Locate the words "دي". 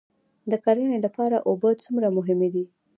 2.53-2.65